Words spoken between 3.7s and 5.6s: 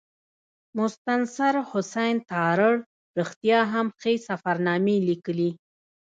هم ښې سفرنامې لیکلي.